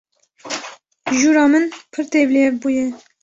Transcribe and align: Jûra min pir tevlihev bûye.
Jûra 1.19 1.45
min 1.51 1.65
pir 1.91 2.05
tevlihev 2.11 2.55
bûye. 2.61 2.87